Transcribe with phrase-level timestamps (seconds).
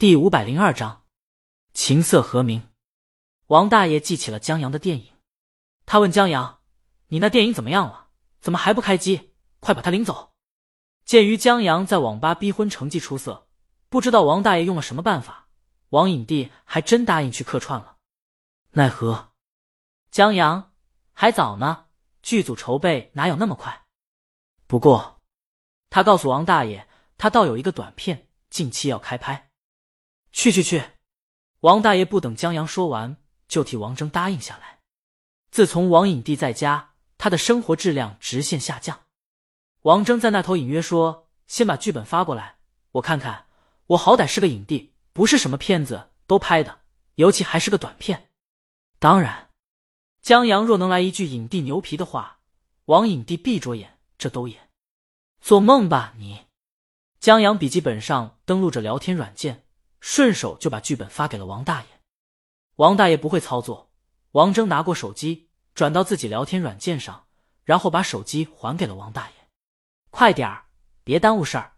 [0.00, 1.02] 第五百零二章，
[1.74, 2.68] 琴瑟和鸣。
[3.48, 5.12] 王大爷记起了江阳的电影，
[5.86, 6.60] 他问江阳
[7.10, 8.06] ：“你那电影怎么样了？
[8.38, 9.34] 怎么还不开机？
[9.58, 10.34] 快把他领走！”
[11.04, 13.48] 鉴于江阳在网吧逼婚成绩出色，
[13.88, 15.48] 不知道王大爷用了什么办法，
[15.88, 17.96] 王影帝还真答应去客串了。
[18.74, 19.32] 奈何
[20.12, 20.74] 江阳
[21.12, 21.86] 还早呢，
[22.22, 23.84] 剧组筹备哪有那么快？
[24.68, 25.20] 不过
[25.90, 26.86] 他告诉王大爷，
[27.16, 29.47] 他倒有一个短片，近期要开拍。
[30.32, 30.82] 去去去！
[31.60, 33.16] 王大爷不等江阳说完，
[33.48, 34.80] 就替王峥答应下来。
[35.50, 39.00] 自从王影帝在家，他的生活质量直线下降。
[39.82, 42.58] 王峥在那头隐约说：“先把剧本发过来，
[42.92, 43.46] 我看看。
[43.86, 46.80] 我好歹是个影帝，不是什么骗子都拍的，
[47.14, 48.28] 尤其还是个短片。
[48.98, 49.48] 当然，
[50.20, 52.40] 江阳若能来一句影帝牛皮的话，
[52.84, 54.68] 王影帝闭着眼这都演。
[55.40, 56.46] 做梦吧你！”
[57.18, 59.64] 江阳笔记本上登录着聊天软件。
[60.00, 61.86] 顺手就把剧本发给了王大爷。
[62.76, 63.90] 王大爷不会操作，
[64.32, 67.26] 王峥拿过手机，转到自己聊天软件上，
[67.64, 69.34] 然后把手机还给了王大爷。
[70.10, 70.66] 快点儿，
[71.04, 71.76] 别耽误事儿。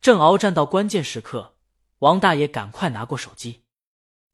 [0.00, 1.56] 正鏖战到关键时刻，
[1.98, 3.64] 王大爷赶快拿过手机。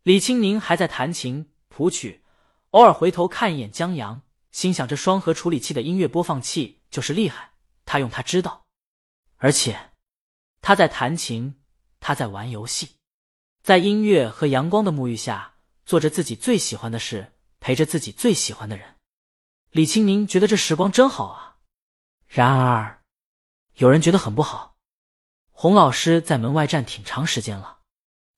[0.02, 2.22] 李青宁还在弹琴谱曲，
[2.70, 4.20] 偶尔回头看一眼江阳，
[4.52, 7.52] 心想这双核处理器的音乐播放器就是厉害，
[7.86, 8.67] 他用他知道。
[9.39, 9.92] 而且
[10.61, 11.62] 他在弹琴，
[11.98, 12.97] 他在玩游戏。
[13.65, 15.55] 在音乐和阳光的沐浴下，
[15.87, 18.97] 做着自己最喜欢的事，陪着自己最喜欢的人。
[19.70, 21.57] 李清明觉得这时光真好啊。
[22.29, 23.01] 然而，
[23.77, 24.77] 有人觉得很不好。
[25.51, 27.79] 洪老师在门外站挺长时间了。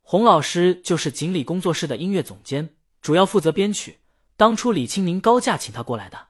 [0.01, 3.99] 洪老师就是锦鲤工作室的音乐总监，主要负责编曲。
[4.37, 6.29] 当初李清明高价请他过来的。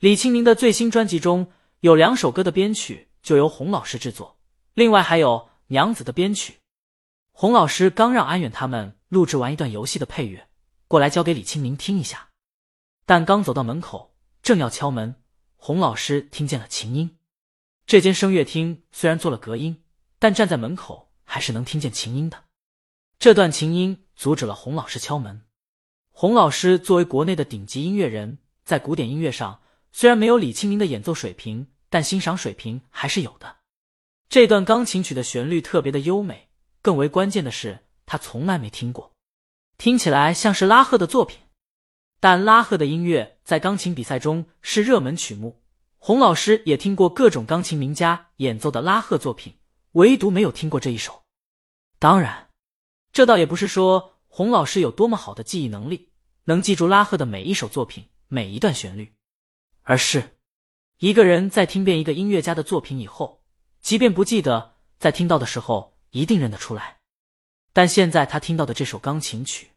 [0.00, 4.36] 李清明的最新专辑中有两首歌的编曲就由洪老师制作，
[4.74, 6.58] 另外还有《娘子》的编曲。
[7.42, 10.48] 洪老师刚让安远他们录制完一段游戏的配乐，
[10.86, 12.28] 过来交给李清明听一下。
[13.04, 15.16] 但刚走到门口，正要敲门，
[15.56, 17.18] 洪老师听见了琴音。
[17.84, 19.82] 这间声乐厅虽然做了隔音，
[20.20, 22.44] 但站在门口还是能听见琴音的。
[23.18, 25.42] 这段琴音阻止了洪老师敲门。
[26.12, 33.56] 洪老师作为国内的顶级音乐人，在古典音乐上虽然没有李清明的演奏水平，但欣赏水平还是有的。
[34.28, 36.50] 这段钢琴曲的旋律特别的优美。
[36.82, 39.12] 更为关键的是，他从来没听过，
[39.78, 41.38] 听起来像是拉赫的作品。
[42.18, 45.62] 但拉赫的音乐在钢琴比赛中是热门曲目，
[45.98, 49.56] 洪老师也听过各种钢琴名家演奏的拉赫作品，
[49.92, 51.22] 唯独没有听过这一首。
[52.00, 52.48] 当然，
[53.12, 56.10] 这倒也不是说洪老师有多么好的记忆能力，
[56.44, 59.14] 能记住拉赫的每一首作品、每一段旋律，
[59.82, 60.36] 而是
[60.98, 63.44] 一个人在听遍一个音乐家的作品以后，
[63.80, 65.91] 即便不记得，在听到的时候。
[66.12, 66.98] 一定认得出来，
[67.72, 69.70] 但现在他听到的这首钢琴曲，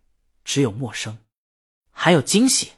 [0.44, 1.18] 只有陌生，
[1.92, 2.74] 还有惊喜，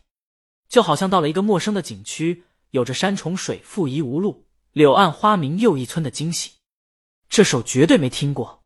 [0.69, 6.51] 就好像到了一个陌生的景区，有着山重水复疑无路，柳暗花明又一村的惊喜。
[7.29, 8.63] 这首绝对没听过。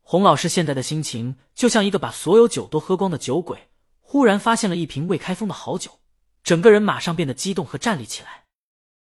[0.00, 3.68] 洪老师现在的心情，就像一个把所有酒都喝光的酒鬼，
[4.00, 5.98] 忽然发现了一瓶未开封的好酒，
[6.42, 8.44] 整个人马上变得激动和站立起来。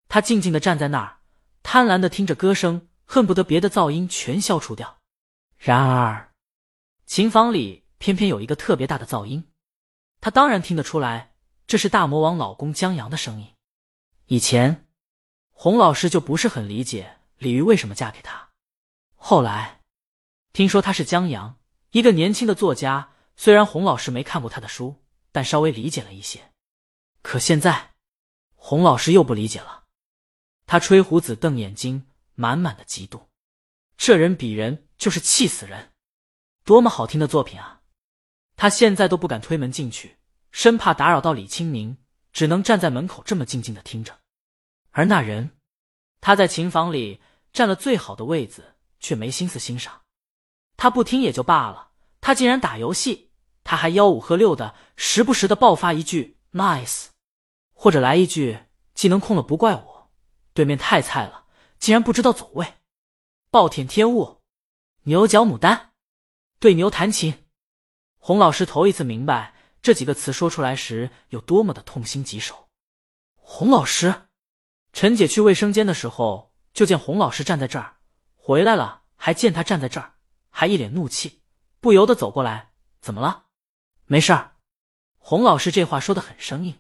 [0.10, 1.20] 他静静的站在那儿，
[1.62, 4.99] 贪婪的听着歌声，恨不得别的噪音全消除掉。
[5.60, 6.34] 然而，
[7.06, 9.52] 琴房里偏偏有一个特别大的噪音，
[10.22, 11.36] 他当然听得出来，
[11.68, 13.54] 这是大魔王老公江阳的声音。
[14.28, 14.88] 以前，
[15.52, 18.52] 洪老师就不是很理解李玉为什么嫁给他。
[19.16, 19.82] 后来，
[20.54, 21.58] 听说他是江阳，
[21.92, 23.12] 一个年轻的作家。
[23.36, 25.04] 虽然洪老师没看过他的书，
[25.34, 26.54] 但稍微理解了一些。
[27.22, 27.92] 可现在，
[28.56, 29.84] 洪老师又不理解了。
[30.66, 33.29] 他吹胡子瞪眼睛，满满的嫉妒。
[34.00, 34.88] 这人比人。
[35.00, 35.94] 就是气死人！
[36.66, 37.80] 多么好听的作品啊！
[38.58, 40.18] 他现在都不敢推门进去，
[40.52, 41.96] 生怕打扰到李清明，
[42.34, 44.20] 只能站在门口这么静静的听着。
[44.92, 45.52] 而那人，
[46.20, 47.22] 他在琴房里
[47.54, 50.02] 占了最好的位子，却没心思欣赏。
[50.76, 53.32] 他不听也就罢了，他竟然打游戏，
[53.64, 57.06] 他还吆五喝六的，时不时的爆发一句 “nice”，
[57.74, 60.12] 或者来一句“技能空了不怪我”。
[60.52, 61.46] 对面太菜了，
[61.80, 62.74] 竟然不知道走位，
[63.52, 64.42] 暴殄天物。
[65.06, 65.94] 牛角牡丹，
[66.60, 67.48] 对牛弹琴。
[68.20, 72.70] 洪老师头一次明白这几个词说出来时有多么的痛心疾首。
[73.34, 74.28] 洪老师，
[74.94, 77.98] 陈姐去卫生间的时候就见洪老师站在这儿，
[78.36, 80.14] 回来了还见他站在这儿，
[80.52, 81.42] 还一脸怒气，
[81.80, 82.74] 不由得走过来。
[83.02, 83.46] 怎么了？
[84.06, 84.58] 没事儿。
[85.18, 86.78] 洪老师这话说的很生硬，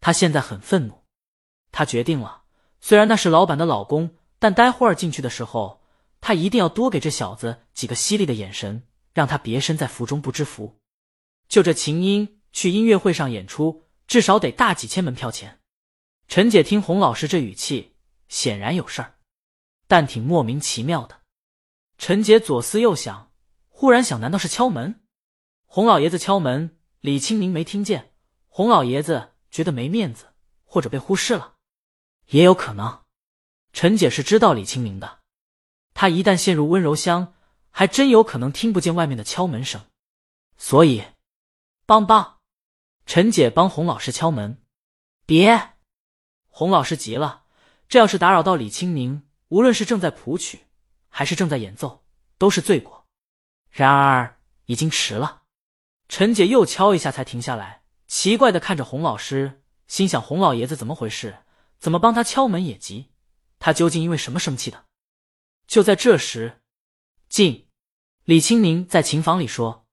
[0.00, 1.02] 他现在很愤怒。
[1.72, 2.44] 他决定了，
[2.80, 5.82] 虽然那是老板的老公，但待会儿进去的时候。
[6.26, 8.82] 他一定要多给这小子几个犀利的眼神，
[9.14, 10.80] 让他别身在福中不知福。
[11.46, 15.60] 就这琴音去音乐会上演出，至少得大几千门票钱。
[16.26, 17.94] 陈姐听洪老师这语气，
[18.26, 19.14] 显然有事儿，
[19.86, 21.20] 但挺莫名其妙的。
[21.96, 23.30] 陈姐左思右想，
[23.68, 25.02] 忽然想：难道是敲门？
[25.66, 28.14] 洪老爷子敲门，李清明没听见。
[28.48, 30.34] 洪老爷子觉得没面子，
[30.64, 31.54] 或者被忽视了，
[32.30, 33.04] 也有可能。
[33.72, 35.20] 陈姐是知道李清明的，
[35.98, 37.32] 他一旦陷入温柔乡，
[37.70, 39.80] 还真有可能听不见外面的敲门声。
[40.58, 41.02] 所以，
[41.86, 42.36] 帮帮！
[43.06, 44.62] 陈姐帮洪老师敲门。
[45.24, 45.70] 别！
[46.48, 47.44] 洪老师急了，
[47.88, 50.66] 这要是打扰到李清明，无论是正在谱曲，
[51.08, 52.04] 还是正在演奏，
[52.36, 53.06] 都是罪过。
[53.70, 55.44] 然而已经迟了。
[56.10, 61.38] 陈姐又敲一下，才停下来，奇怪的看着洪老师，心想：洪老爷子怎么回事？
[61.78, 63.12] 怎么帮他敲门也急？
[63.58, 64.84] 他究竟因为什么生气的？
[65.66, 66.60] 就在这时，
[67.28, 67.68] 进
[68.24, 69.86] 李清明在琴房里说：“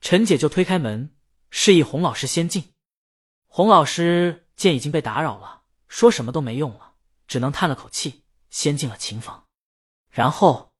[0.00, 1.14] 陈姐就推开门，
[1.50, 2.72] 示意洪老师先进。”
[3.46, 5.62] 洪老师见已经被打扰了。
[5.86, 6.94] 说什么都没用了，
[7.28, 9.44] 只能叹了口气，先进了琴房。
[10.10, 10.72] 然后，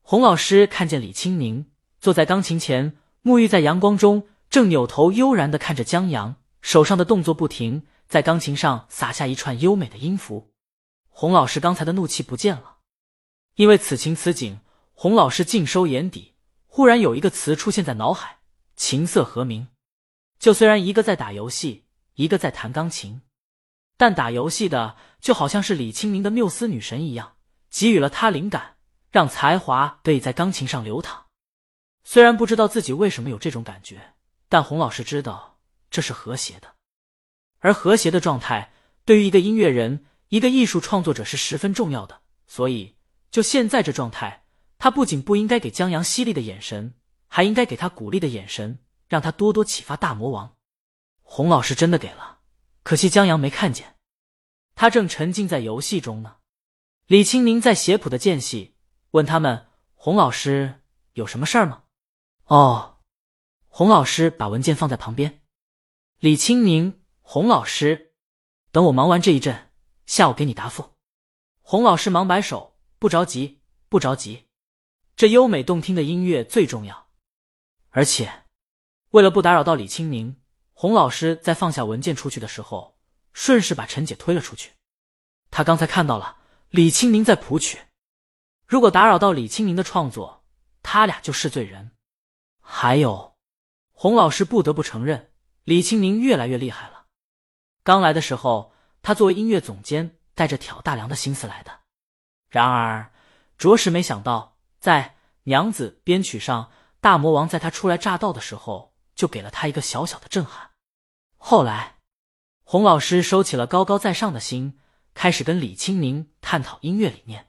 [0.00, 1.70] 洪老师看见李清明
[2.00, 10.54] 坐在钢琴前，沐浴在阳光中，正扭头悠然的看着江阳，手上的动作不停，在钢琴上撒下一串优美的音符。
[11.10, 12.75] 洪老师刚才的怒气不见了，
[13.56, 14.60] 因为此情此景，
[14.94, 16.34] 洪老师尽收眼底。
[16.66, 18.38] 忽然有一个词出现在脑海：
[18.76, 19.68] 琴瑟和鸣。
[20.38, 23.22] 就虽然一个在打游戏，一个在弹钢琴。
[23.96, 27.36] 但打游戏的就好像是李清明的缪斯女神一样，
[27.70, 28.76] 给予了他灵感，
[29.10, 31.28] 让才华得以在钢琴上流淌。
[32.04, 34.12] 虽然不知道自己为什么有这种感觉，
[34.50, 35.58] 但洪老师知道
[35.90, 36.74] 这是和谐的，
[37.60, 38.74] 而和谐的状态
[39.06, 42.20] 对于一个音乐人、一个艺术创作者是十分重要的。
[42.46, 42.95] 所以，
[43.30, 44.46] 就现在这状态，
[44.78, 46.94] 他不仅不应该给江阳犀利的眼神，
[47.28, 48.78] 还应该给他鼓励的眼神，
[49.08, 50.56] 让他多多启发大魔王。
[51.22, 52.40] 洪老师真的给了。
[52.82, 53.96] 可惜江阳没看见，
[54.74, 56.36] 他正沉浸在游戏中呢。
[57.06, 58.76] 李清明在写谱的间隙
[59.10, 60.82] 问他们：“洪老师
[61.14, 61.82] 有什么事儿吗？”
[62.46, 62.98] 哦，
[63.66, 65.42] 洪老师把文件放在旁边。
[66.18, 68.14] 李清明，洪老师，
[68.70, 69.72] 等我忙完这一阵，
[70.06, 70.92] 下午给你答复。
[71.60, 74.46] 洪老师忙摆手：“不着急，不着急，
[75.14, 77.08] 这优美动听的音乐最重要。
[77.90, 78.44] 而且，
[79.10, 80.40] 为了不打扰到李清明。”
[80.78, 82.98] 洪老师在放下文件出去的时候，
[83.32, 84.72] 顺势把陈姐推了出去。
[85.50, 86.36] 他刚才看到了
[86.68, 87.80] 李清明在谱曲，
[88.66, 90.44] 如果打扰到李清明的创作，
[90.82, 91.92] 他俩就是罪人。
[92.60, 93.38] 还有，
[93.90, 95.32] 洪老师不得不承认，
[95.64, 97.06] 李清明越来越厉害了。
[97.82, 101.85] 刚来的时候，他作为音乐总监，带着挑大梁的心思来的。
[102.48, 103.12] 然而，
[103.56, 106.70] 着实没想到，在娘子编曲上，
[107.00, 108.94] 大魔王在他初来乍到的时候。
[109.16, 110.72] 就给了他一个小小的震撼。
[111.38, 112.00] 后来，
[112.64, 114.78] 洪老师收起了高高在上的心，
[115.14, 117.46] 开始跟李清明探讨音乐理念。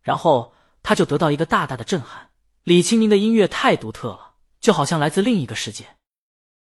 [0.00, 2.30] 然后他就得到一个大大的震撼：
[2.62, 5.96] 李清明的音乐太独特了，就好像来自另一个世界。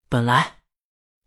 [0.07, 0.59] 本来，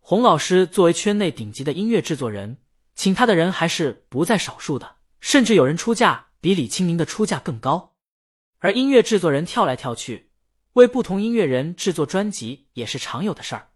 [0.00, 2.62] 洪老师作为圈内顶级的音乐制作人，
[2.94, 7.94] 请他的人还是不在少数的，甚至有人出价比李清明的出价更高。
[8.58, 10.28] 而音乐制作人跳来跳去。
[10.74, 13.68] 为不同音乐人制作专辑也是常有的事儿，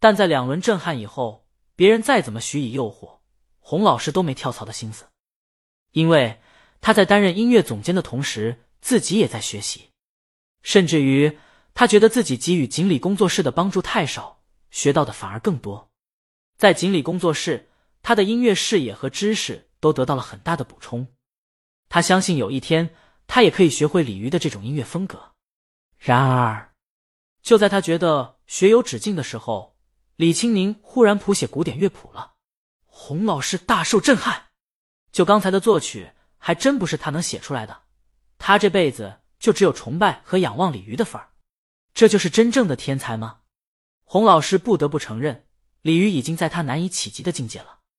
[0.00, 3.18] 但在两轮震撼以后，别人再怎么许以诱惑，
[3.58, 5.04] 洪老师都没跳槽的心思，
[5.92, 6.40] 因为
[6.80, 9.90] 他在担任音乐总监的同时，自己也在学习，
[10.62, 11.38] 甚至于
[11.74, 14.40] 他觉得自己给予锦鲤工作室的帮助太少，
[14.70, 15.90] 学到的反而更多。
[16.56, 17.68] 在锦鲤工作室，
[18.00, 21.06] 他的音乐视野和知识都得到了很大的补充，
[21.88, 22.94] 他相信有一天
[23.26, 25.32] 他也可以学会鲤鱼的这种音乐风格。
[25.98, 26.74] 然而，
[27.42, 29.76] 就在他觉得学有止境的时候，
[30.16, 32.34] 李清宁忽然谱写古典乐谱了。
[32.84, 34.46] 洪老师大受震撼，
[35.12, 37.82] 就刚才的作曲，还真不是他能写出来的。
[38.38, 41.30] 他这辈子就只有崇拜和仰望鲤鱼的份儿，
[41.94, 43.40] 这就是真正的天才吗？
[44.04, 45.46] 洪老师不得不承认，
[45.82, 47.75] 鲤鱼已经在他难以企及的境界了。